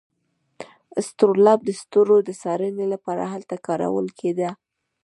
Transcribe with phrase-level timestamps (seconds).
[1.01, 4.49] اسټرولاب د ستورو د څارنې لپاره هلته کارول کیده.